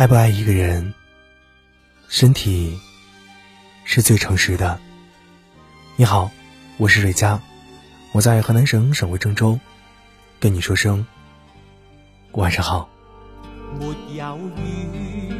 [0.00, 0.94] 爱不爱一个人，
[2.08, 2.80] 身体
[3.84, 4.80] 是最诚实的。
[5.94, 6.30] 你好，
[6.78, 7.38] 我是瑞佳，
[8.12, 9.60] 我在河南省省会郑州，
[10.38, 11.06] 跟你说声
[12.32, 12.88] 晚上好。
[13.78, 15.34] 没有雨，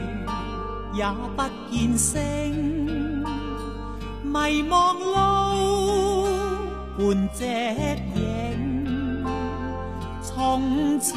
[0.93, 1.43] 也不
[1.73, 3.25] 见星，
[4.23, 6.27] 迷茫路
[6.99, 7.47] 伴只
[8.15, 9.25] 影，
[10.23, 11.17] 从此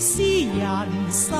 [0.00, 1.36] 诗人失去，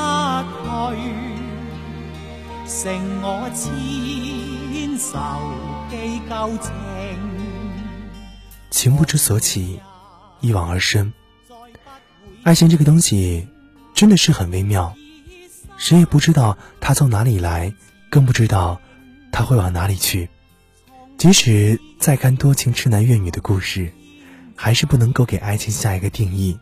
[8.71, 8.95] 情。
[8.95, 9.81] 不知所起，
[10.43, 11.11] 一往而深。
[12.43, 13.49] 爱情这个东西。
[13.95, 14.95] 真的是很微妙，
[15.77, 17.75] 谁也不知道它从哪里来，
[18.11, 18.81] 更不知道
[19.31, 20.31] 它会往哪里去。
[21.19, 23.93] 即使再看多情痴男怨女的故事，
[24.57, 26.59] 还是不能够给爱情下一个定义，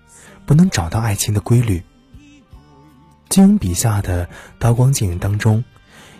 [0.46, 1.80] 不能找到爱情的规律。
[3.28, 5.62] 金庸笔下的刀光剑影当中，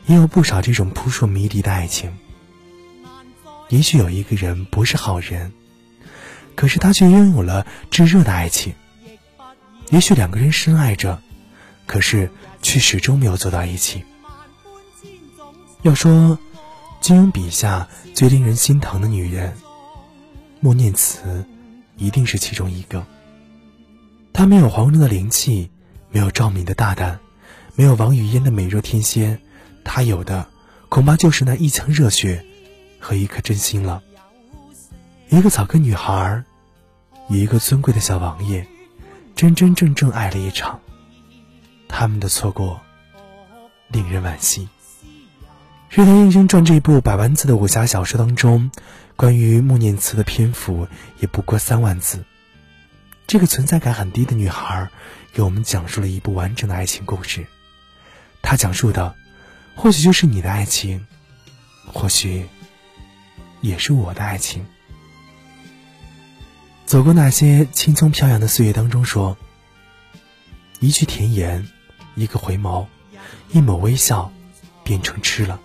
[0.07, 2.17] 也有不少这种扑朔迷离的爱情。
[3.69, 5.53] 也许有一个人不是好人，
[6.55, 8.75] 可是他却拥有了炙热的爱情。
[9.91, 11.21] 也许两个人深爱着，
[11.87, 12.31] 可是
[12.63, 14.05] 却始终没有走到一起。
[15.83, 16.39] 要说
[17.01, 19.57] 金庸笔下最令人心疼的女人，
[20.61, 21.47] 穆念慈
[21.97, 23.07] 一定是其中一个。
[24.33, 25.71] 她没有黄蓉的灵气，
[26.11, 27.19] 没有赵敏的大胆，
[27.75, 29.41] 没有王语嫣的美若天仙，
[29.85, 30.49] 她有的
[30.89, 32.45] 恐怕就是那一腔热血
[32.99, 34.03] 和一颗真心了。
[35.29, 36.43] 一个草根女孩，
[37.29, 38.67] 与一个尊贵的小王爷。
[39.37, 40.81] 真真正正爱了一场，
[41.87, 42.81] 他们的错过
[43.87, 44.69] 令人惋惜。
[45.95, 48.69] 《射雕英雄传》这部百万字的武侠小说当中，
[49.15, 50.89] 关于穆念慈的篇幅
[51.21, 52.25] 也不过三万字。
[53.29, 54.89] 这个存在感很低的女孩，
[55.35, 57.47] 给我们讲述了一部完整的爱情故事。
[58.41, 59.15] 她讲述的，
[59.77, 61.07] 或许就是你的爱情，
[61.85, 62.49] 或许
[63.61, 64.65] 也是我的爱情。
[66.87, 69.37] 走过那些青葱飘扬的岁月当中，说
[70.81, 71.69] 一句甜言，
[72.15, 72.87] 一个回眸，
[73.53, 74.33] 一抹微笑，
[74.83, 75.61] 变成痴了。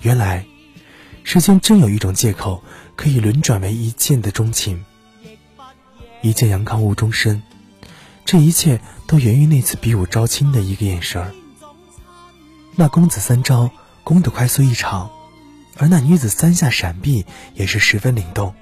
[0.00, 0.46] 原来，
[1.22, 2.64] 世间真有一种借口，
[2.96, 4.82] 可以轮转为一见的钟情。
[6.22, 7.42] 一见杨康误终身，
[8.24, 11.32] 这一切都源于那次比武招亲的一个眼神儿。
[12.76, 13.70] 那公子三招
[14.04, 15.10] 攻得快速异常，
[15.76, 18.54] 而那女子三下闪避也是十分灵动。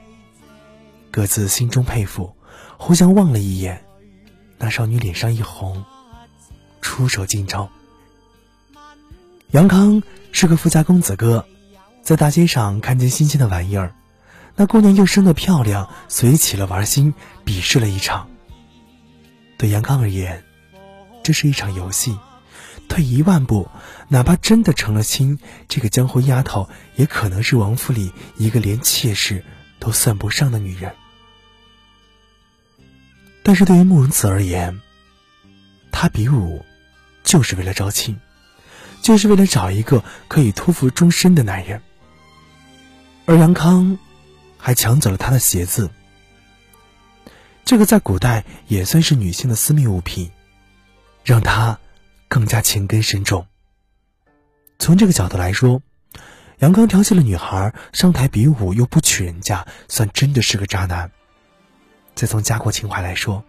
[1.10, 2.34] 各自心中佩服，
[2.76, 3.84] 互相望了一眼，
[4.58, 5.84] 那少女脸上一红，
[6.80, 7.68] 出手进招。
[9.50, 11.46] 杨康是个富家公子哥，
[12.02, 13.94] 在大街上看见新鲜的玩意儿，
[14.58, 17.14] 那姑娘又生得漂亮，所以起了玩心，
[17.44, 18.28] 比试了一场。
[19.56, 20.42] 对杨康而言，
[21.22, 22.18] 这是一场游戏。
[22.88, 23.68] 退一万步，
[24.08, 25.38] 哪怕真的成了亲，
[25.68, 29.44] 这个江湖丫头也可能是王府里一个连妾室
[29.78, 30.92] 都算不上的女人。
[33.44, 34.80] 但是对于慕容辞而言，
[35.92, 36.64] 他比武
[37.22, 38.18] 就是为了招亲，
[39.02, 41.80] 就是为了找一个可以托付终身的男人。
[43.26, 43.98] 而杨康
[44.58, 45.90] 还抢走了他的鞋子，
[47.64, 50.30] 这个在古代也算是女性的私密物品，
[51.24, 51.78] 让他
[52.28, 53.46] 更加情根深重。
[54.78, 55.80] 从这个角度来说，
[56.58, 61.10] 杨康调戏了女孩，上台比武又不娶人家，算真的是个渣男。
[62.14, 63.44] 再从家国情怀来说，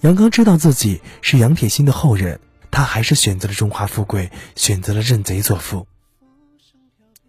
[0.00, 2.40] 杨康知道自己是杨铁心的后人，
[2.70, 5.86] 他还是选择了荣华富贵，选择了认贼作父。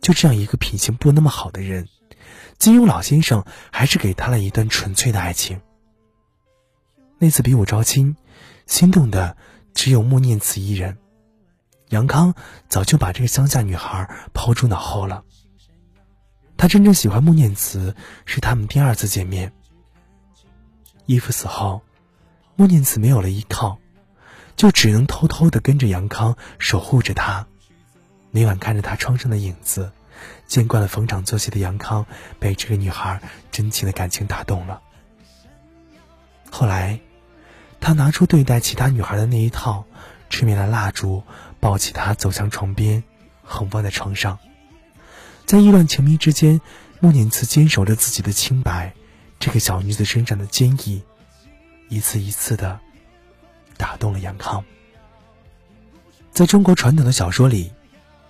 [0.01, 1.87] 就这样一个品行不那么好的人，
[2.61, 5.59] 金庸老先生还是给他了一段纯粹的爱情。
[7.17, 8.15] 那次比武招亲，
[8.67, 9.35] 心动的
[9.73, 10.95] 只有穆念慈一人，
[11.89, 12.35] 杨康
[12.69, 15.23] 早就把这个乡下女孩抛诸脑后了。
[16.55, 17.95] 他真正喜欢穆念慈
[18.25, 19.51] 是他们第二次见面。
[21.07, 21.81] 义父死后，
[22.55, 23.79] 穆念慈没有了依靠，
[24.55, 27.47] 就只能偷偷的跟着杨康守护着他。
[28.29, 29.91] 每晚看着他窗上的影子，
[30.47, 32.05] 见惯了逢场作戏的杨康
[32.39, 33.21] 被这个女孩
[33.51, 34.81] 真情的感情打动了。
[36.49, 36.99] 后来，
[37.79, 39.85] 他拿出对待其他女孩的那一套，
[40.29, 41.23] 吹灭了蜡烛，
[41.59, 43.03] 抱起她走向床边，
[43.43, 44.37] 横放在床上。
[45.45, 46.61] 在意乱情迷之间，
[46.99, 48.93] 穆念慈坚守着自己的清白。
[49.39, 51.01] 这个小女子身上的坚毅，
[51.89, 52.79] 一次一次的
[53.75, 54.63] 打动了杨康。
[56.31, 57.71] 在中国传统的小说里，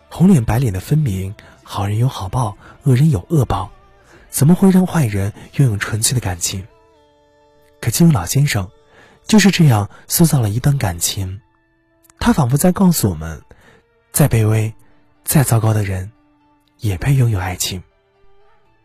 [0.09, 1.35] 红脸白脸的分明，
[1.73, 3.71] 好人有好报，恶人有恶报，
[4.29, 6.67] 怎么会让坏人拥有纯粹的感情？
[7.79, 8.69] 可金庸老先生
[9.25, 11.39] 就是这样塑造了一段感情，
[12.19, 13.41] 他仿佛在告诉我们，
[14.11, 14.73] 再卑微、
[15.23, 16.11] 再糟糕的人，
[16.79, 17.81] 也配拥有爱情。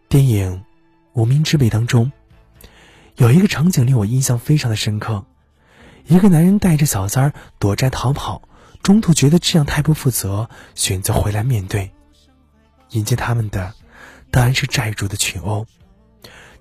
[0.08, 0.58] 电影
[1.12, 2.12] 《无名之辈》当中，
[3.16, 5.24] 有一个场景令我印象非常的深刻：
[6.06, 8.42] 一个男人带着小三儿躲债逃跑，
[8.80, 11.90] 中途觉得这样太不负责，选择回来面对。
[12.90, 13.74] 迎接他们的，
[14.30, 15.66] 当然是债主的群殴。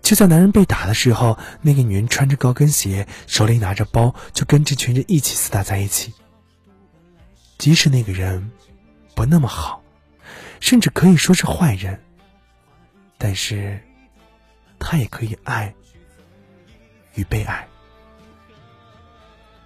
[0.01, 6.13] 就在男人被打的时候，那个女人穿着高跟鞋，手里拿着包，就跟这群人一起厮打在一起。
[7.57, 8.51] 即使那个人
[9.16, 9.81] 不那么好，
[10.60, 12.00] 甚至可以说是坏人，
[13.18, 13.80] 但是
[14.77, 15.74] 他也可以爱
[17.16, 17.68] 与被爱。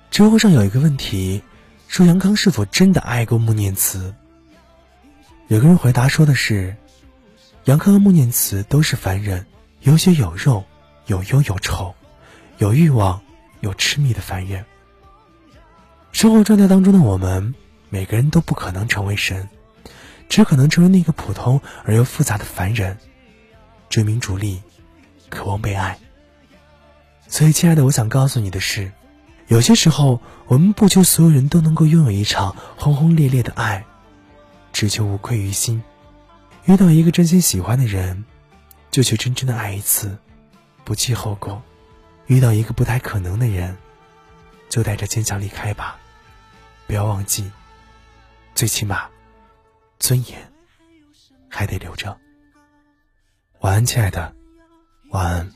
[0.10, 1.44] 知乎上有一个问题，
[1.88, 4.14] 说杨康是否真的爱过穆念慈？
[5.50, 6.76] 有个人回答说的是，
[7.64, 9.44] 杨康和穆念慈都是凡人。
[9.82, 10.64] 有血有肉，
[11.08, 11.96] 有忧有愁，
[12.60, 13.20] 有欲望，
[13.62, 14.64] 有痴迷的凡人。
[16.12, 17.56] 生活状态当中的我们，
[17.90, 19.50] 每个人都不可能成为神，
[20.28, 22.96] 只可能成为那个普通而又复杂的凡人，
[23.90, 24.62] 追名逐利，
[25.30, 25.98] 渴望被爱。
[27.28, 28.92] 所以，亲爱的，我想告诉你的是，
[29.48, 33.84] 有些时候，我们不求所有人都能够拥有一场轰轰烈烈的爱，
[34.72, 35.82] 只求无愧于心。
[36.66, 38.26] 遇到一个真心喜欢的人。
[38.92, 40.18] 就去真正的爱一次，
[40.84, 41.62] 不计后果。
[42.26, 43.78] 遇到一个不太可能的人，
[44.68, 46.00] 就带着坚强离开吧。
[46.88, 47.52] 不要忘记，
[48.56, 49.08] 最起码，
[50.00, 50.52] 尊严
[51.48, 52.18] 还得留着。
[53.60, 54.36] 晚安，亲爱的，
[55.12, 55.52] 晚安，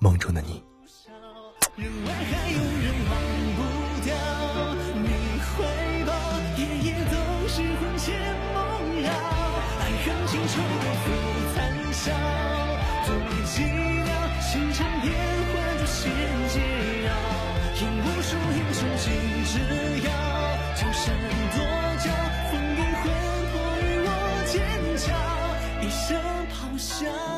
[0.00, 0.60] 梦中的你。
[1.76, 3.14] 人还有人忘
[3.54, 3.60] 不
[4.04, 4.16] 掉，
[5.00, 5.08] 你
[5.46, 5.62] 会
[6.06, 6.10] 吧，
[6.58, 7.14] 夜夜都
[7.46, 8.18] 是回剑
[8.52, 9.10] 梦绕
[9.78, 11.06] 爱恨情仇都付
[11.54, 11.58] 谈
[11.92, 12.10] 笑
[13.06, 13.14] 多
[13.46, 13.62] 寂
[14.02, 14.10] 寥
[14.40, 15.06] 星辰变
[15.52, 16.10] 幻诛仙
[16.50, 16.52] 桀
[17.06, 17.08] 骜
[17.78, 19.04] 引无数英雄竞
[19.52, 19.54] 折
[20.02, 20.10] 腰
[20.74, 21.14] 江山
[21.52, 21.56] 多
[22.02, 22.10] 娇
[22.50, 23.04] 封印魂
[23.52, 24.10] 魄于我
[24.50, 24.52] 剑
[24.98, 25.04] 鞘
[25.80, 26.18] 一声
[26.50, 27.31] 咆哮。